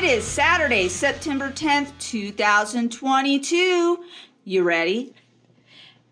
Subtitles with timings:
[0.00, 4.02] It is Saturday, September 10th, 2022.
[4.44, 5.12] You ready?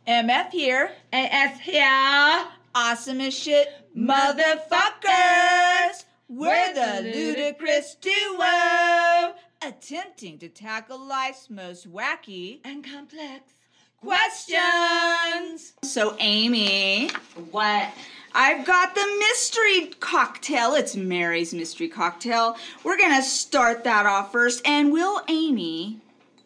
[0.06, 0.90] MF here.
[1.10, 2.44] AF here.
[2.74, 6.04] Awesome as shit, motherfuckers.
[6.28, 13.54] We're the ludicrous duo, attempting to tackle life's most wacky and complex
[14.00, 15.72] questions.
[15.82, 17.10] So, Amy,
[17.50, 17.88] What?
[18.34, 20.74] I've got the mystery cocktail.
[20.74, 22.56] It's Mary's mystery cocktail.
[22.84, 24.66] We're going to start that off first.
[24.66, 25.98] And will Amy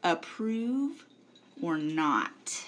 [0.02, 1.04] approve
[1.60, 2.64] or not?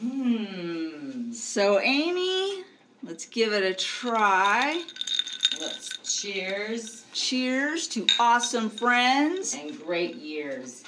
[0.00, 1.32] Hmm.
[1.32, 2.64] So, Amy,
[3.02, 4.82] let's give it a try.
[5.60, 5.88] Let's
[6.20, 9.54] cheers Cheers to awesome friends.
[9.54, 10.84] and great years.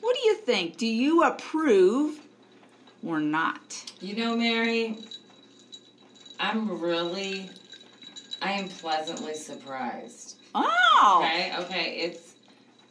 [0.00, 0.76] What do you think?
[0.76, 2.18] Do you approve
[3.04, 3.92] or not?
[4.00, 4.98] You know, Mary,
[6.38, 7.50] I'm really,
[8.42, 10.36] I am pleasantly surprised.
[10.54, 12.34] Oh, Okay, okay, it's,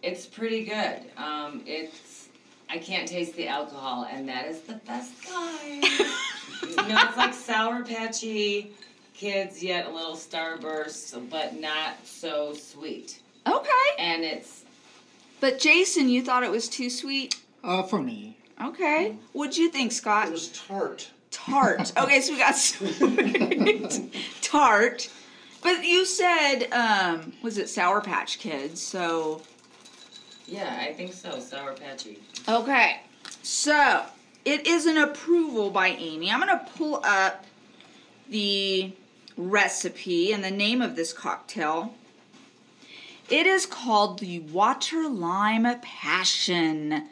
[0.02, 1.00] it's pretty good.
[1.18, 2.30] Um, it's,
[2.70, 5.84] I can't taste the alcohol, and that is the best kind.
[5.84, 8.72] you know, it's like Sour Patchy
[9.14, 13.20] Kids, yet a little Starburst, but not so sweet.
[13.46, 13.70] okay.
[13.98, 14.64] And it's
[15.40, 17.36] But Jason, you thought it was too sweet?
[17.64, 19.16] Uh, for me, Okay.
[19.32, 20.28] What'd you think, Scott?
[20.28, 21.09] It was tart.
[21.32, 21.94] tart.
[21.98, 25.10] Okay, so we got sweet, tart.
[25.62, 28.82] But you said, um, was it Sour Patch Kids?
[28.82, 29.42] So
[30.45, 31.40] Yeah, I think so.
[31.40, 32.20] Sour Patchy.
[32.50, 33.02] okay,
[33.44, 34.06] so
[34.45, 36.30] it is an approval by Amy.
[36.32, 37.45] I'm gonna pull up
[38.30, 38.92] the
[39.38, 41.94] recipe and the name of this cocktail.
[43.30, 47.08] It is called the Water Lime Passion.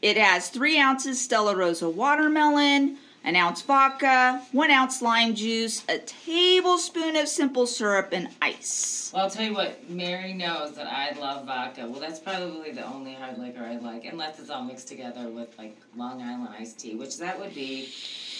[0.00, 5.98] It has three ounces Stella Rosa watermelon, an ounce vodka, one ounce lime juice, a
[5.98, 9.10] tablespoon of simple syrup, and ice.
[9.12, 9.90] Well, I'll tell you what.
[9.90, 11.88] Mary knows that I love vodka.
[11.88, 15.58] Well, that's probably the only hard liquor I like, unless it's all mixed together with
[15.58, 17.88] like Long Island iced tea, which that would be.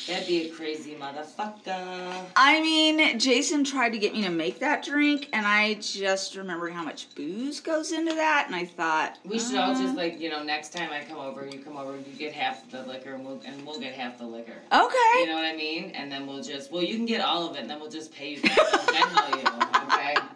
[0.06, 2.26] That'd be a crazy motherfucker.
[2.36, 6.72] I mean, Jason tried to get me to make that drink, and I just remembered
[6.72, 10.20] how much booze goes into that, and I thought We should all uh, just like
[10.20, 13.14] you know next time I come over, you come over, you get half the liquor,
[13.14, 14.54] and we'll and we'll get half the liquor.
[14.72, 15.20] okay.
[15.20, 15.90] You know what I mean?
[15.90, 18.12] And then we'll just well, you can get all of it, and then we'll just
[18.12, 20.14] pay you okay?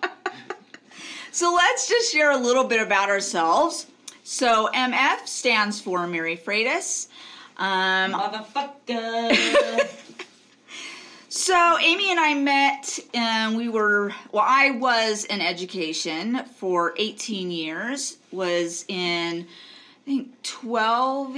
[1.33, 3.87] So let's just share a little bit about ourselves.
[4.25, 7.07] So MF stands for Mary Freitas.
[7.61, 9.87] Um, Motherfucker.
[11.29, 14.45] so Amy and I met, and we were well.
[14.47, 18.17] I was in education for 18 years.
[18.33, 21.37] Was in I think 12,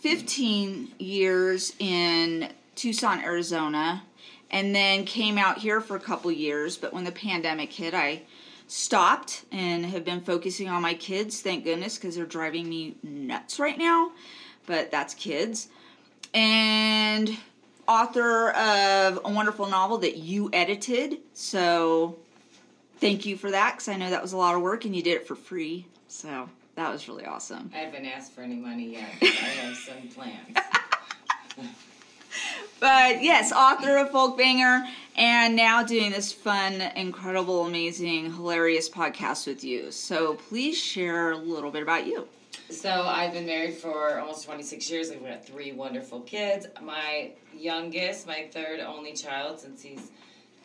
[0.00, 4.02] 15 years in Tucson, Arizona,
[4.50, 6.78] and then came out here for a couple years.
[6.78, 8.22] But when the pandemic hit, I
[8.68, 11.42] stopped and have been focusing on my kids.
[11.42, 14.12] Thank goodness, because they're driving me nuts right now.
[14.70, 15.66] But that's kids.
[16.32, 17.36] And
[17.88, 21.18] author of a wonderful novel that you edited.
[21.34, 22.16] So
[22.98, 25.02] thank you for that, because I know that was a lot of work and you
[25.02, 25.86] did it for free.
[26.06, 27.72] So that was really awesome.
[27.74, 29.10] I haven't asked for any money yet.
[29.18, 30.56] but I have some plans.
[32.78, 39.46] But yes, author of Folk Banger, and now doing this fun, incredible, amazing, hilarious podcast
[39.46, 39.90] with you.
[39.90, 42.26] So please share a little bit about you.
[42.70, 45.10] So I've been married for almost 26 years.
[45.10, 46.66] I've got three wonderful kids.
[46.80, 50.12] My youngest, my third only child, since he's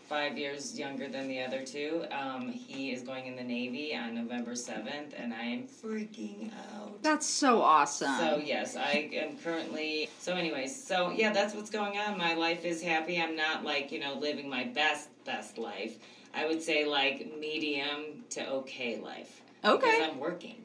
[0.07, 4.13] five years younger than the other two, um, he is going in the Navy on
[4.13, 7.01] November 7th, and I am freaking out.
[7.01, 8.15] That's so awesome.
[8.19, 10.07] So yes, I am currently.
[10.19, 12.19] So anyways, so yeah, that's what's going on.
[12.19, 13.19] My life is happy.
[13.19, 15.97] I'm not like you know living my best best life.
[16.35, 19.41] I would say like medium to okay life.
[19.63, 19.85] Okay.
[19.85, 20.64] Because I'm working.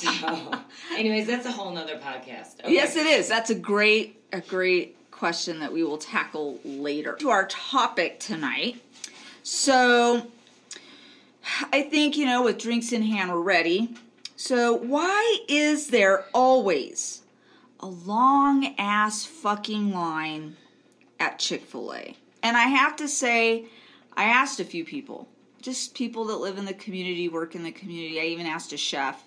[0.00, 0.52] So,
[0.96, 2.60] anyways, that's a whole nother podcast.
[2.60, 2.72] Okay.
[2.72, 3.28] Yes, it is.
[3.28, 7.16] That's a great, a great question that we will tackle later.
[7.20, 8.82] To our topic tonight.
[9.42, 10.26] So,
[11.72, 13.94] I think, you know, with drinks in hand, we're ready.
[14.36, 17.22] So, why is there always
[17.80, 20.56] a long ass fucking line
[21.18, 22.16] at Chick fil A?
[22.42, 23.66] And I have to say,
[24.16, 25.28] I asked a few people,
[25.60, 28.20] just people that live in the community, work in the community.
[28.20, 29.22] I even asked a chef.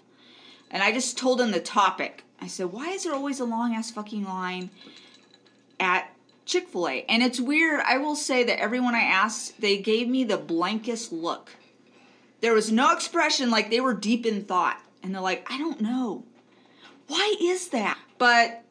[0.73, 2.23] And I just told them the topic.
[2.41, 4.71] I said, why is there always a long ass fucking line
[5.79, 6.11] at
[6.45, 7.05] Chick fil A?
[7.07, 7.79] And it's weird.
[7.85, 11.51] I will say that everyone I asked, they gave me the blankest look.
[12.41, 14.81] There was no expression like they were deep in thought.
[15.03, 16.23] And they're like, I don't know.
[17.07, 17.99] Why is that?
[18.17, 18.63] But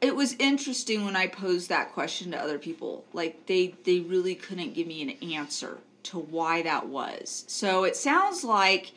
[0.00, 3.04] it was interesting when I posed that question to other people.
[3.12, 7.44] Like they they really couldn't give me an answer to why that was.
[7.48, 8.92] So it sounds like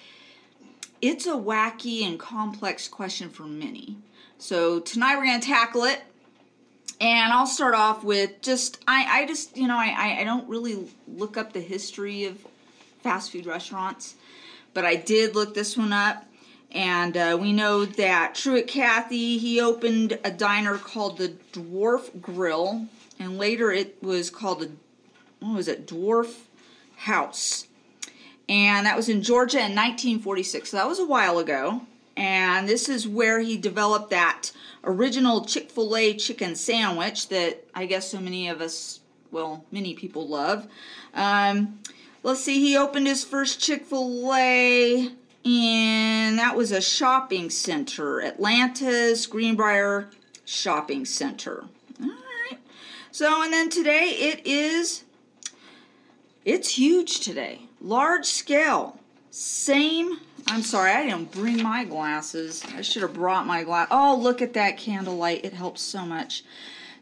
[1.02, 3.98] it's a wacky and complex question for many.
[4.38, 6.02] So tonight we're going to tackle it.
[7.00, 10.88] And I'll start off with just I, I just you know I, I don't really
[11.08, 12.46] look up the history of
[13.02, 14.16] fast food restaurants,
[14.76, 16.26] but I did look this one up.
[16.72, 22.88] And uh, we know that Truett Cathy, he opened a diner called the Dwarf Grill,
[23.20, 24.72] and later it was called the,
[25.40, 26.34] what was it, Dwarf
[26.96, 27.68] House.
[28.52, 30.72] And that was in Georgia in 1946.
[30.72, 31.84] So that was a while ago.
[32.18, 34.52] And this is where he developed that
[34.84, 39.00] original Chick fil A chicken sandwich that I guess so many of us,
[39.32, 40.68] well, many people love.
[41.14, 41.80] Um,
[42.24, 45.14] let's see, he opened his first Chick fil A
[45.46, 50.10] and that was a shopping center, Atlanta's Greenbrier
[50.44, 51.64] Shopping Center.
[52.02, 52.60] All right.
[53.12, 55.06] So, and then today it is,
[56.44, 59.00] it's huge today, large scale,
[59.30, 60.20] same.
[60.48, 62.64] I'm sorry, I didn't bring my glasses.
[62.76, 63.88] I should have brought my glass.
[63.92, 65.46] Oh, look at that candlelight.
[65.46, 66.44] It helps so much.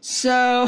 [0.02, 0.68] So,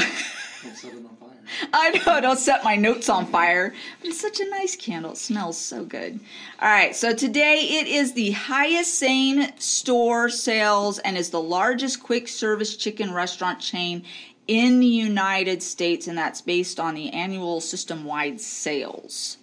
[0.63, 1.29] Don't set it on fire.
[1.73, 3.73] I know, don't set my notes on fire.
[3.99, 5.11] But it's such a nice candle.
[5.11, 6.19] It smells so good.
[6.61, 12.01] All right, so today it is the highest same store sales and is the largest
[12.01, 14.03] quick service chicken restaurant chain
[14.47, 19.37] in the United States, and that's based on the annual system wide sales.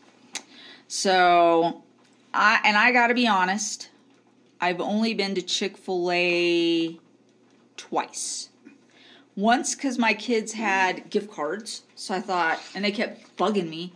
[0.88, 1.82] So,
[2.34, 3.90] I and I got to be honest,
[4.60, 6.98] I've only been to Chick fil A
[7.76, 8.48] twice.
[9.36, 13.92] Once because my kids had gift cards so i thought and they kept bugging me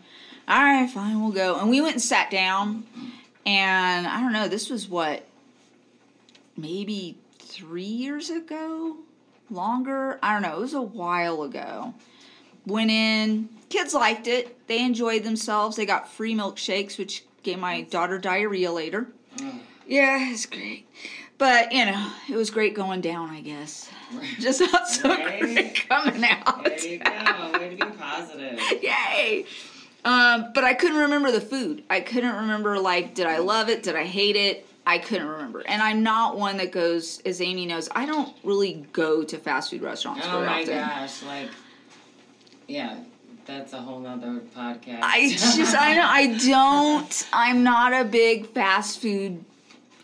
[0.46, 1.58] all right fine we'll go.
[1.58, 2.86] And we went and sat down
[3.44, 5.26] and i don't know this was what
[6.56, 8.96] maybe three years ago?
[9.50, 10.18] Longer?
[10.22, 11.94] I don't know it was a while ago.
[12.66, 17.80] Went in kids liked it they enjoyed themselves they got free milkshakes which gave my
[17.82, 19.06] daughter diarrhea later
[19.86, 20.86] yeah it's great
[21.38, 23.88] but you know it was great going down i guess
[24.38, 25.40] just not so Right.
[25.40, 27.58] great coming out There you go.
[27.58, 28.60] Way to be positive.
[28.82, 29.46] Yay!
[30.04, 31.82] Um, but I couldn't remember the food.
[31.88, 33.82] I couldn't remember like, did I love it?
[33.84, 34.66] Did I hate it?
[34.86, 35.62] I couldn't remember.
[35.64, 39.70] And I'm not one that goes, as Amy knows, I don't really go to fast
[39.70, 40.74] food restaurants Oh my often.
[40.76, 41.48] gosh, like,
[42.66, 42.96] yeah,
[43.46, 45.00] that's a whole nother podcast.
[45.02, 47.28] I just, I know, I don't.
[47.32, 49.44] I'm not a big fast food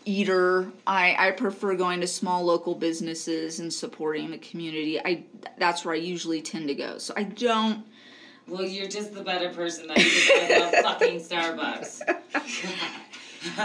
[0.05, 0.71] eater.
[0.87, 4.99] I, I prefer going to small local businesses and supporting the community.
[4.99, 5.23] I
[5.57, 6.97] that's where I usually tend to go.
[6.97, 7.85] So I don't.
[8.47, 12.01] well, you're just the better person that you love fucking Starbucks.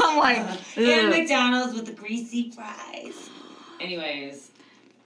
[0.00, 1.10] I'm like, and.
[1.10, 3.30] McDonald's with the greasy fries.
[3.80, 4.50] Anyways,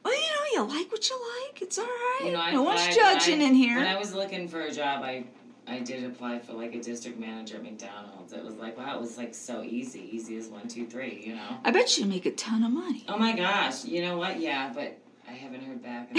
[0.05, 1.17] Well, you know, you like what you
[1.47, 1.63] like.
[1.63, 2.21] It's all right.
[2.25, 3.77] you know, I no one's applied- judging I- in here.
[3.79, 5.25] When I was looking for a job, I
[5.67, 8.33] I did apply for like a district manager at McDonald's.
[8.33, 11.23] It was like wow, it was like so easy, easy as one, two, three.
[11.25, 11.57] You know.
[11.65, 13.05] I bet you make a ton of money.
[13.09, 14.41] Oh my gosh, you know what?
[14.41, 16.11] Yeah, but I haven't heard back.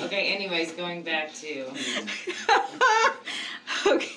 [0.00, 1.66] okay, anyways, going back to.
[3.86, 4.12] okay.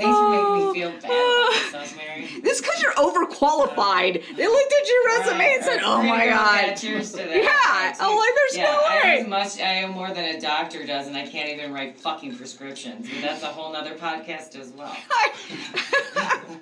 [0.00, 0.72] Thanks for making Oh.
[0.72, 2.26] me feel bad myself, Mary.
[2.42, 4.36] This because you're overqualified.
[4.36, 6.76] They looked at your resume and said, "Oh my god." back.
[6.76, 7.36] Cheers to that.
[7.36, 7.94] Yeah.
[8.00, 9.18] I'm like, there's yeah, no I way.
[9.20, 12.36] as much I am more than a doctor does, and I can't even write fucking
[12.36, 13.08] prescriptions.
[13.08, 14.96] But that's a whole nother podcast as well.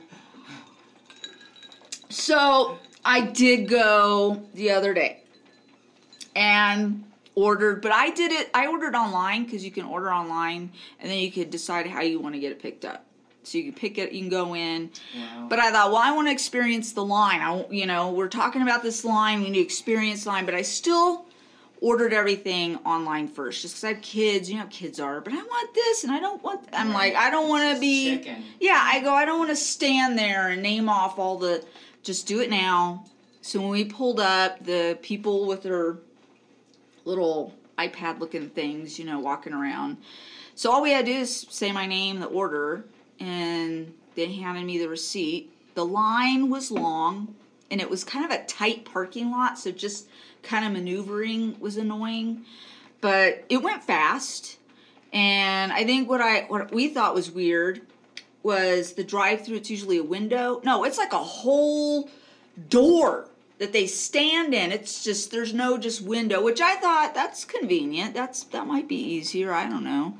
[2.09, 5.23] so I did go the other day
[6.35, 7.05] and
[7.35, 8.51] ordered, but I did it.
[8.55, 12.19] I ordered online because you can order online, and then you could decide how you
[12.21, 13.05] want to get it picked up.
[13.49, 14.91] So you can pick it, you can go in.
[15.17, 15.47] Wow.
[15.49, 17.41] But I thought, well, I want to experience the line.
[17.41, 19.41] I, you know, we're talking about this line.
[19.41, 21.27] We need to experience the line, but I still
[21.81, 24.51] ordered everything online first, just because I have kids.
[24.51, 25.21] You know, how kids are.
[25.21, 26.69] But I want this, and I don't want.
[26.73, 28.19] I'm like, I don't want to be.
[28.19, 28.45] chicken.
[28.61, 29.13] Yeah, I go.
[29.13, 31.65] I don't want to stand there and name off all the.
[32.03, 33.05] Just do it now.
[33.41, 35.99] So when we pulled up, the people with their
[37.05, 39.97] little iPad-looking things, you know, walking around.
[40.55, 42.85] So all we had to do is say my name, the order,
[43.21, 45.51] and they handed me the receipt.
[45.75, 47.35] The line was long,
[47.71, 50.09] and it was kind of a tight parking lot, so just
[50.43, 52.45] kind of maneuvering was annoying.
[53.01, 54.59] But it went fast,
[55.13, 57.83] and I think what I what we thought was weird
[58.43, 59.57] was the drive-through.
[59.57, 60.61] It's usually a window.
[60.65, 62.09] No, it's like a whole
[62.69, 64.73] door that they stand in.
[64.73, 68.15] It's just there's no just window, which I thought that's convenient.
[68.15, 69.53] That's that might be easier.
[69.53, 70.17] I don't know.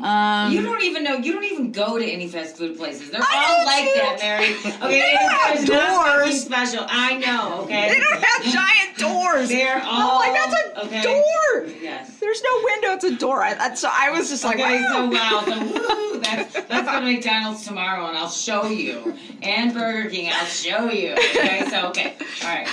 [0.00, 1.14] Um, You don't even know.
[1.16, 3.10] You don't even go to any fast food places.
[3.10, 4.54] They're I all like that, Mary.
[4.86, 6.40] Okay, They don't have there's doors.
[6.44, 6.86] special.
[6.88, 7.62] I know.
[7.64, 7.88] Okay.
[7.88, 9.48] they don't have giant doors.
[9.48, 10.18] They're I'm all.
[10.20, 11.02] like, that's a okay.
[11.02, 11.66] door.
[11.82, 12.18] Yes.
[12.18, 12.88] There's no window.
[12.92, 13.42] It's a door.
[13.42, 15.10] I, that's, so I was just like, Okay, so wow.
[15.10, 15.58] wow, so
[16.12, 19.14] woo, that's let's to McDonald's tomorrow and I'll show you.
[19.42, 21.12] And Burger King, I'll show you.
[21.14, 22.68] Okay, so okay, all right.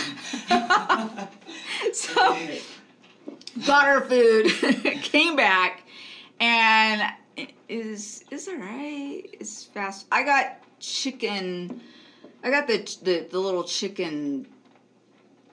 [1.94, 2.38] so
[3.66, 4.48] got food,
[5.02, 5.84] came back,
[6.40, 7.02] and
[7.36, 9.36] it is is alright.
[9.40, 10.08] It's fast.
[10.12, 11.82] I got chicken.
[12.44, 14.48] I got the the the little chicken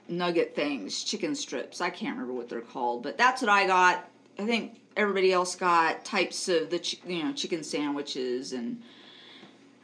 [0.09, 1.81] nugget things, chicken strips.
[1.81, 4.09] I can't remember what they're called, but that's what I got.
[4.39, 8.81] I think everybody else got types of the chi- you know chicken sandwiches and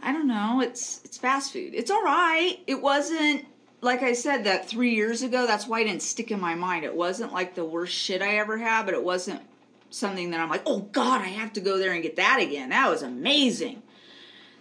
[0.02, 0.61] I don't know.
[0.61, 1.73] It's it's fast food.
[1.75, 2.59] It's all right.
[2.66, 3.47] It wasn't
[3.83, 5.47] like I said that three years ago.
[5.47, 6.85] That's why it didn't stick in my mind.
[6.85, 9.42] It wasn't like the worst shit I ever had, but it wasn't
[9.90, 12.70] something that I'm like, oh God, I have to go there and get that again.
[12.70, 13.82] That was amazing.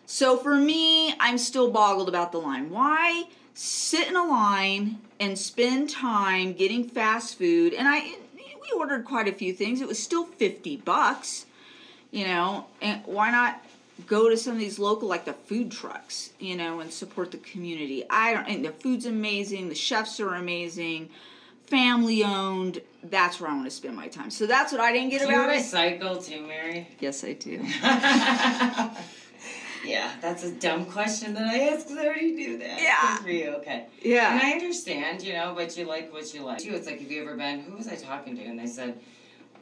[0.06, 2.70] So for me, I'm still boggled about the line.
[2.70, 7.74] Why sit in a line and spend time getting fast food?
[7.74, 8.16] And I
[8.72, 9.82] we ordered quite a few things.
[9.82, 11.46] It was still 50 bucks,
[12.12, 13.64] you know, and why not
[14.08, 17.38] go to some of these local like the food trucks, you know, and support the
[17.38, 18.04] community.
[18.10, 21.10] I don't and the food's amazing, the chefs are amazing,
[21.70, 22.82] family owned.
[23.04, 24.30] That's where I want to spend my time.
[24.30, 25.60] So that's what I didn't get Do you about it.
[25.62, 26.88] recycle too, Mary?
[27.00, 27.52] Yes, I do.
[29.86, 32.82] yeah, that's a dumb question that I asked because I already knew that.
[32.82, 33.18] Yeah.
[33.18, 33.50] Good for you.
[33.58, 33.86] Okay.
[34.02, 34.34] Yeah.
[34.34, 36.60] And I understand, you know, but you like what you like.
[36.60, 37.62] Too, It's like, have you ever been?
[37.62, 38.44] Who was I talking to?
[38.44, 39.00] And they said,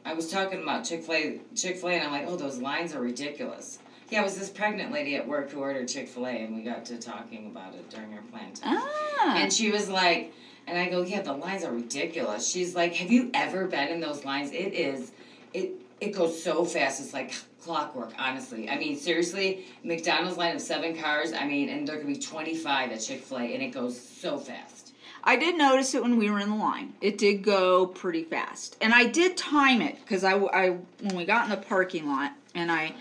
[0.04, 2.58] I was talking about Chick Fil A, Chick Fil A, and I'm like, oh, those
[2.58, 3.78] lines are ridiculous.
[4.10, 6.62] Yeah, it was this pregnant lady at work who ordered Chick Fil A, and we
[6.62, 8.78] got to talking about it during our plan time.
[8.80, 9.34] Ah.
[9.36, 10.32] And she was like,
[10.68, 12.48] and I go, yeah, the lines are ridiculous.
[12.48, 14.52] She's like, have you ever been in those lines?
[14.52, 15.12] It is,
[15.54, 17.00] it it goes so fast.
[17.00, 18.68] It's like clockwork, honestly.
[18.68, 21.32] I mean, seriously, McDonald's line of seven cars.
[21.32, 24.00] I mean, and there could be twenty five at Chick Fil A, and it goes
[24.00, 24.92] so fast.
[25.24, 26.94] I did notice it when we were in the line.
[27.00, 30.70] It did go pretty fast, and I did time it because I, I
[31.00, 32.94] when we got in the parking lot, and I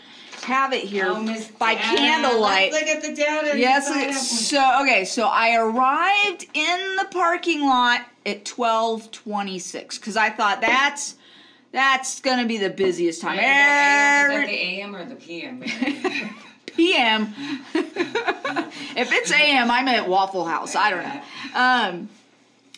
[0.44, 2.72] have it here Oh, by candlelight.
[2.72, 3.58] Let's look at the data.
[3.58, 4.40] Yes, Sign it's- up.
[4.40, 5.06] so okay.
[5.06, 11.16] So I arrived in the parking lot at twelve twenty six because I thought that's
[11.72, 13.36] that's gonna be the busiest time.
[13.40, 15.62] Is that the AM or the PM?
[16.68, 17.34] PM.
[17.74, 20.76] if it's AM, I'm at Waffle House.
[20.76, 21.22] I don't know.
[21.56, 22.10] Um,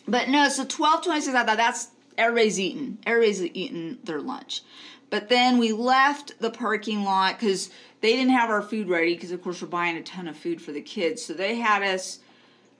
[0.08, 1.34] but no, so twelve twenty six.
[1.36, 1.88] I thought that's
[2.18, 2.98] everybody's eating.
[3.06, 4.62] Everybody's eating their lunch.
[5.10, 7.68] But then we left the parking lot because
[8.00, 9.14] they didn't have our food ready.
[9.14, 11.22] Because of course we're buying a ton of food for the kids.
[11.24, 12.20] So they had us.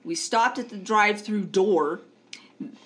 [0.03, 1.99] We stopped at the drive-through door.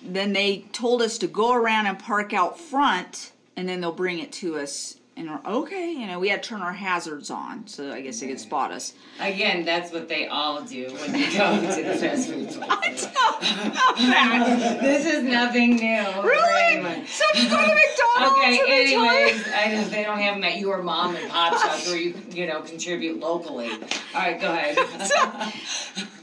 [0.02, 4.18] Then they told us to go around and park out front, and then they'll bring
[4.18, 4.96] it to us.
[5.18, 8.20] And we're okay, you know, we had to turn our hazards on, so I guess
[8.20, 8.92] they could spot us.
[9.18, 13.06] Again, that's what they all do when you go to the fast food place.
[13.06, 14.78] that.
[14.82, 16.04] this is nothing new.
[16.22, 17.06] Really?
[17.06, 20.34] So you go to McDonald's, Okay, and they tell anyways, I know they don't have
[20.34, 23.70] them at your mom and pop shops where you, you know, contribute locally.
[23.70, 23.78] All
[24.14, 24.76] right, go ahead.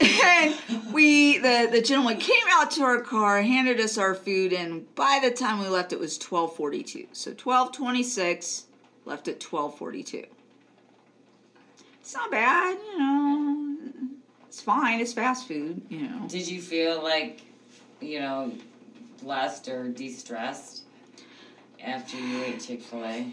[0.24, 4.92] and we the the gentleman came out to our car, handed us our food, and
[4.94, 7.06] by the time we left, it was twelve forty two.
[7.12, 8.66] So twelve twenty six,
[9.04, 10.24] left at twelve forty two.
[12.00, 13.76] It's not bad, you know.
[14.46, 15.00] It's fine.
[15.00, 16.26] It's fast food, you know.
[16.28, 17.40] Did you feel like,
[18.00, 18.52] you know,
[19.22, 20.82] blessed or de-stressed
[21.82, 23.32] after you ate Chick-fil-A?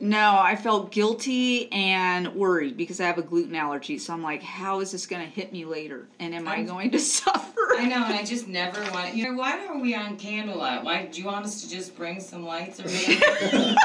[0.00, 3.96] No, I felt guilty and worried because I have a gluten allergy.
[3.98, 6.06] So I'm like, how is this going to hit me later?
[6.18, 7.52] And am I I'm- going to suffer?
[7.76, 9.14] I know, and I just never want.
[9.14, 10.84] You know, why are we on candlelight?
[10.84, 13.56] Why do you want us to just bring some lights or whatever?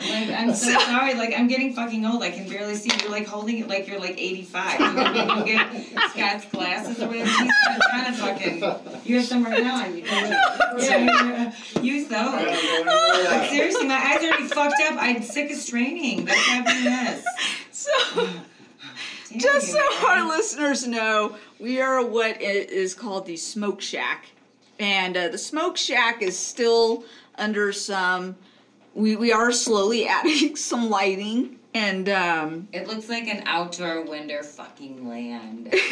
[0.00, 1.14] like, I'm so sorry.
[1.14, 2.22] Like, I'm getting fucking old.
[2.22, 2.90] I can barely see.
[3.00, 4.80] You're like holding it like you're like 85.
[4.80, 7.28] You want me to get Scott's glasses or whatever?
[7.30, 7.52] He's
[7.90, 9.00] trying to fucking.
[9.04, 9.84] You have some right now.
[9.84, 10.32] and You can
[10.78, 13.48] yeah, use those.
[13.48, 14.96] Seriously, my eyes are already fucked up.
[15.00, 16.24] I'm sick of straining.
[16.24, 17.24] That's this.
[17.70, 18.28] So,
[19.36, 20.04] just so man.
[20.06, 24.26] our listeners know, we are what i- called the Smoke Shack.
[24.78, 27.04] And uh, the Smoke Shack is still
[27.36, 28.36] under some.
[28.94, 31.58] We, we are slowly adding some lighting.
[31.74, 35.72] And um, It looks like an outdoor winter fucking land.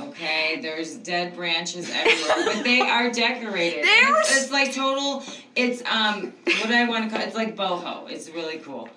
[0.00, 3.84] Okay, there's dead branches everywhere, but they are decorated.
[4.16, 5.22] It's, it's like total.
[5.54, 7.24] It's um, what do I want to call?
[7.24, 8.10] It's like boho.
[8.10, 8.88] It's really cool,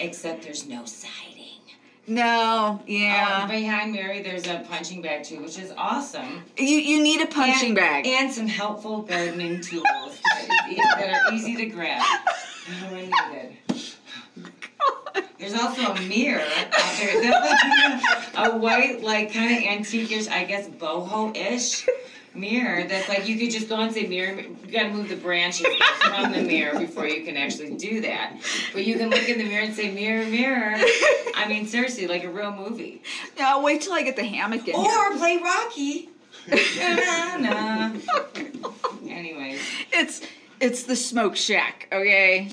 [0.00, 1.60] except there's no siding.
[2.06, 3.42] no, yeah.
[3.44, 6.42] Oh, behind Mary, there's a punching bag too, which is awesome.
[6.56, 8.06] you, you need a punching and, bag.
[8.06, 12.02] and some helpful gardening tools that, that are easy to grab
[12.92, 13.37] needed.
[15.58, 17.20] Also a mirror out there.
[17.22, 21.86] That's like a white, like kind of antique-ish, I guess boho-ish
[22.34, 22.84] mirror.
[22.86, 24.40] That's like you could just go and say mirror.
[24.40, 25.66] You gotta move the branches
[26.00, 28.36] from the mirror before you can actually do that.
[28.72, 30.76] But you can look in the mirror and say mirror, mirror.
[31.34, 33.02] I mean, seriously, like a real movie.
[33.38, 34.84] Now wait till I get the hammock in here.
[34.98, 36.10] Or play Rocky.
[36.48, 37.92] na, na.
[39.08, 39.60] Anyways,
[39.92, 40.20] It's
[40.60, 42.50] it's the smoke shack, okay?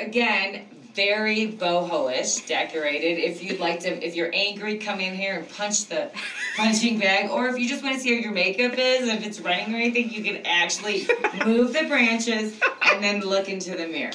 [0.00, 0.66] Again,
[0.98, 3.18] very boho-ish decorated.
[3.18, 6.10] If you'd like to, if you're angry, come in here and punch the
[6.56, 7.30] punching bag.
[7.30, 9.78] Or if you just want to see how your makeup is, if it's raining or
[9.78, 11.06] anything, you can actually
[11.46, 12.58] move the branches
[12.90, 14.10] and then look into the mirror.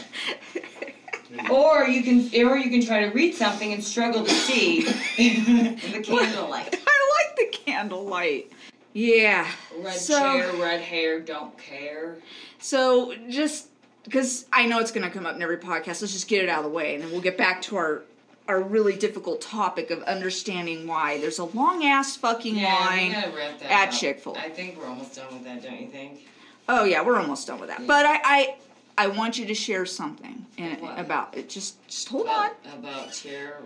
[1.50, 4.80] Or you can, or you can try to read something and struggle to see
[5.18, 6.76] in the candlelight.
[6.86, 8.52] I like the candlelight.
[8.92, 9.50] Yeah.
[9.80, 12.18] Red so, chair, red hair, don't care.
[12.60, 13.68] So just
[14.04, 16.50] because I know it's going to come up in every podcast, let's just get it
[16.50, 18.02] out of the way, and then we'll get back to our
[18.46, 23.14] our really difficult topic of understanding why there's a long ass fucking Yeah, line.
[23.14, 23.92] gotta wrap that at.
[23.92, 24.38] Chick-fil-A.
[24.38, 26.28] I think we're almost done with that, don't you think?
[26.68, 27.88] Oh yeah, we're almost done with that.
[27.88, 28.56] But I I,
[28.98, 31.48] I want you to share something in, about it.
[31.48, 32.52] Just just hold on.
[32.66, 33.60] About, about chair.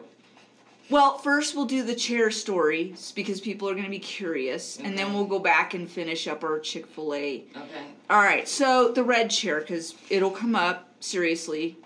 [0.90, 4.98] Well, first we'll do the chair stories because people are going to be curious, and
[4.98, 7.44] then we'll go back and finish up our Chick Fil A.
[7.56, 7.86] Okay.
[8.10, 11.78] All right, so the red chair because it'll come up seriously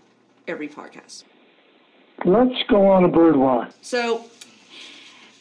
[0.48, 1.24] every podcast.
[2.26, 3.72] Let's go on a bird walk.
[3.82, 4.26] So,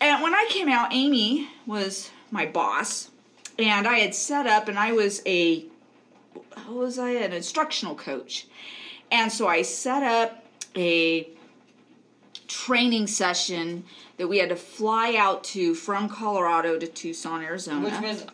[0.01, 3.11] and when I came out, Amy was my boss,
[3.59, 5.67] and I had set up, and I was a,
[6.57, 8.47] how was I, an instructional coach,
[9.11, 11.29] and so I set up a
[12.51, 13.85] training session
[14.17, 17.85] that we had to fly out to from Colorado to Tucson, Arizona.
[17.85, 18.27] Which was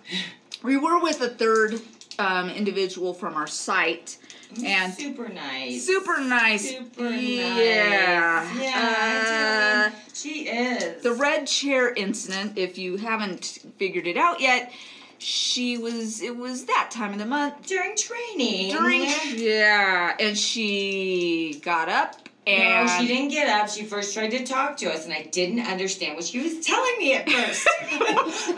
[0.63, 1.81] we were with a third
[2.19, 4.17] um, individual from our site,
[4.65, 5.85] and super nice.
[5.87, 6.71] super nice.
[6.71, 7.23] Super nice.
[7.23, 8.59] Yeah.
[8.59, 11.03] Yeah, Uh, she is.
[11.03, 14.73] the red chair incident if you haven't figured it out yet
[15.19, 18.71] she was it was that time of the month during training.
[18.73, 19.33] during Yeah.
[19.35, 23.69] yeah and she got up and No, she didn't get up.
[23.69, 26.99] She first tried to talk to us, and I didn't understand what she was telling
[26.99, 27.67] me at first.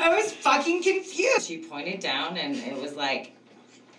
[0.00, 1.46] I was fucking confused.
[1.46, 3.32] She pointed down, and it was like,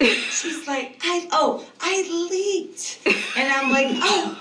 [0.02, 3.00] she's like, I oh, I leaked,
[3.38, 4.38] and I'm like, oh,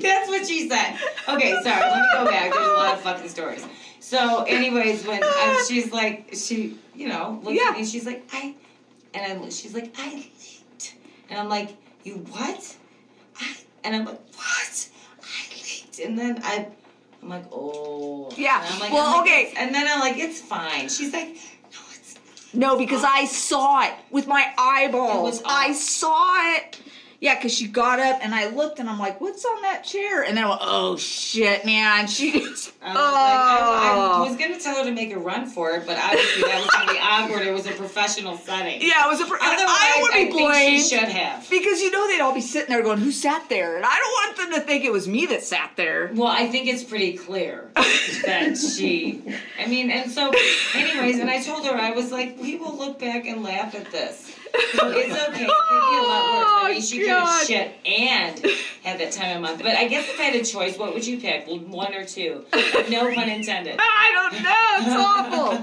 [0.00, 0.98] that's what she said.
[1.28, 1.80] Okay, sorry.
[1.80, 2.52] Let me go back.
[2.52, 3.64] There's a lot of fucking stories.
[4.00, 7.68] So, anyways, when um, she's like, she, you know, looks Yeah.
[7.68, 8.54] at me, and she's like, I,
[9.14, 10.94] and I'm, she's like, I leaked,
[11.30, 12.76] and I'm like, you what?
[13.40, 14.20] I, and I'm like, what?
[14.20, 14.33] I leaked.
[16.00, 16.68] And then I,
[17.22, 18.30] I'm like, oh.
[18.36, 19.52] Yeah, And I'm like, well, I'm like, okay.
[19.56, 20.88] And then I'm like, it's fine.
[20.88, 21.28] She's like,
[21.72, 22.54] no, it's not.
[22.54, 26.80] no because i saw it with my eyeballs It was i saw it
[27.24, 30.22] yeah because she got up and i looked and i'm like what's on that chair
[30.22, 34.28] and then i went oh shit man she just I was, like, I, I oh
[34.28, 36.92] was gonna tell her to make a run for it, but obviously that was gonna
[36.92, 37.46] be awkward.
[37.46, 38.82] It was a professional setting.
[38.82, 41.48] yeah it was a pr- Otherwise, i would be blamed she should have.
[41.48, 44.12] Because you know they'd all be sitting there going, "Who sat there?" And I don't
[44.12, 46.10] want them to think it was me that sat there.
[46.14, 47.70] Well, I think it's pretty clear
[48.26, 49.22] that she.
[49.58, 50.30] I mean, and so,
[50.74, 53.90] anyways, and I told her I was like, we will look back and laugh at
[53.90, 54.30] this.
[54.54, 55.00] It's okay.
[55.00, 56.44] It could be a lot worse.
[56.46, 57.46] I mean, she could have God.
[57.46, 58.38] shit and
[58.84, 59.62] had that time of month.
[59.62, 61.46] But I guess if I had a choice, what would you pick?
[61.48, 62.44] One or two?
[62.90, 63.76] No pun intended.
[63.78, 64.86] I don't know.
[64.86, 65.58] It's awful.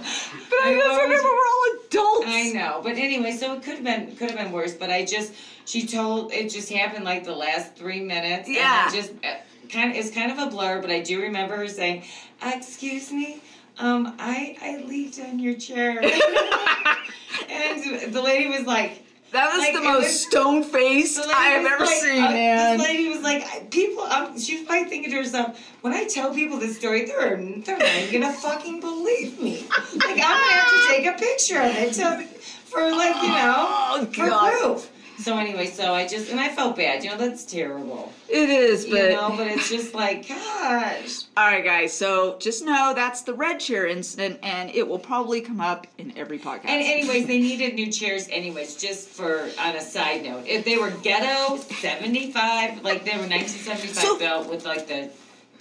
[0.49, 2.25] But I I just remember we're all adults.
[2.27, 4.73] I know, but anyway, so it could have been could have been worse.
[4.73, 5.33] But I just
[5.65, 8.49] she told it just happened like the last three minutes.
[8.49, 8.85] Yeah.
[8.85, 9.35] and just uh,
[9.69, 12.03] kind of it's kind of a blur, but I do remember her saying,
[12.43, 13.41] "Excuse me,
[13.79, 15.99] um, I I leaked on your chair,"
[17.49, 19.03] and the lady was like.
[19.31, 22.77] That was Like, the most was- stone faced I have ever like, seen, uh, man.
[22.77, 24.03] This lady was like, people.
[24.03, 27.77] Um, she was probably thinking to herself, when I tell people this story, they're they're
[27.79, 29.65] not gonna fucking believe me.
[29.69, 32.25] Like I'm gonna have to take a picture of it to,
[32.65, 34.91] for like you know Oh, for proof.
[35.21, 37.03] So anyway, so I just and I felt bad.
[37.03, 38.11] You know that's terrible.
[38.27, 41.23] It is, but you know, but it's just like gosh.
[41.37, 41.93] all right, guys.
[41.93, 46.17] So just know that's the red chair incident, and it will probably come up in
[46.17, 46.65] every podcast.
[46.65, 48.27] And anyways, they needed new chairs.
[48.29, 53.17] Anyways, just for on a side note, if they were ghetto seventy five, like they
[53.17, 55.09] were nineteen seventy five So- built with like the.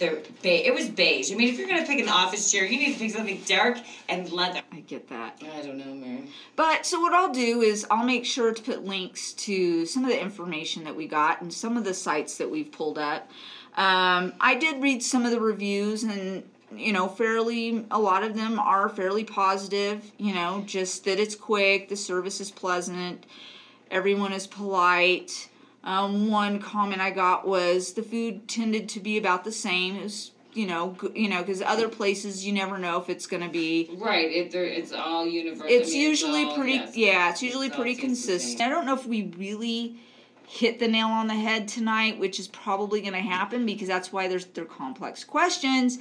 [0.01, 0.67] The beige.
[0.67, 1.31] It was beige.
[1.31, 3.77] I mean, if you're gonna pick an office chair, you need to pick something dark
[4.09, 4.63] and leather.
[4.73, 5.43] I get that.
[5.55, 6.25] I don't know, Mary.
[6.57, 10.11] But so what I'll do is I'll make sure to put links to some of
[10.11, 13.31] the information that we got and some of the sites that we've pulled up.
[13.77, 18.35] Um, I did read some of the reviews and you know fairly a lot of
[18.35, 20.13] them are fairly positive.
[20.17, 23.27] You know, just that it's quick, the service is pleasant,
[23.91, 25.50] everyone is polite.
[25.83, 29.97] Um, one comment I got was the food tended to be about the same.
[29.97, 33.27] It was, you know, g- you know, because other places you never know if it's
[33.27, 33.89] going to be.
[33.97, 34.31] Right.
[34.31, 35.67] It, there, it's all universal.
[35.67, 36.97] I It's mean, usually all- pretty, yes.
[36.97, 38.61] yeah, it's usually It's pretty consistent.
[38.61, 39.97] I don't know if we really
[40.47, 44.13] hit the nail on the head tonight, which is probably going to happen because that's
[44.13, 45.99] why there's they're complex questions.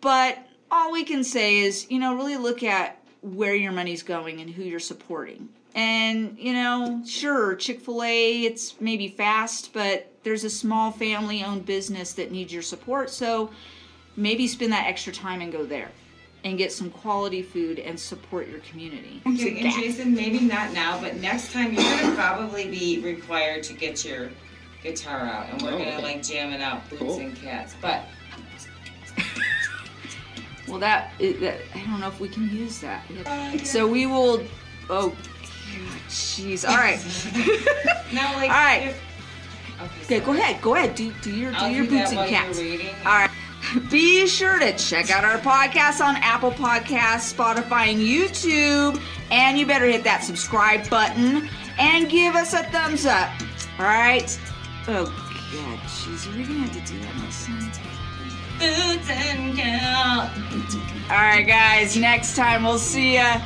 [0.00, 0.38] But
[0.70, 4.50] all we can say is, you know, really look at where your money's going and
[4.50, 5.48] who you're supporting.
[5.76, 11.44] And, you know, sure, Chick fil A, it's maybe fast, but there's a small family
[11.44, 13.10] owned business that needs your support.
[13.10, 13.50] So
[14.16, 15.90] maybe spend that extra time and go there
[16.44, 19.20] and get some quality food and support your community.
[19.26, 23.74] Okay, and Jason, maybe not now, but next time you're gonna probably be required to
[23.74, 24.30] get your
[24.82, 27.18] guitar out, and we're Oh, gonna like jam it out, boots Cool.
[27.20, 27.74] and cats.
[27.82, 28.02] But
[30.66, 33.04] Well, that, that, I don't know if we can use that.
[33.10, 33.22] Uh, we
[33.58, 34.42] have- So we will.
[34.90, 35.14] Oh,
[36.08, 36.68] jeez.
[36.68, 36.98] All right.
[38.12, 38.82] now, like, All right.
[38.88, 39.02] if-
[40.04, 40.62] Okay, go ahead.
[40.62, 40.94] Go ahead.
[40.94, 42.58] Do do your do I'll your do boots and cats.
[42.58, 43.30] All right.
[43.90, 48.98] Be sure to check out our podcast on Apple Podcasts, Spotify, and YouTube.
[49.30, 53.28] And you better hit that subscribe button and give us a thumbs up.
[53.78, 54.38] All right.
[54.88, 57.70] Oh God, jeez, are we gonna have to do that next time?
[58.58, 61.10] Boots and cats.
[61.10, 61.96] All right, guys.
[61.98, 63.42] Next time we'll see ya.